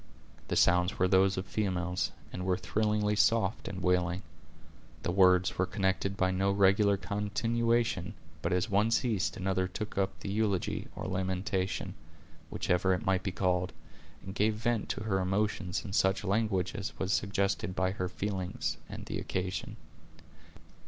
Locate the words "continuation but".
6.97-8.51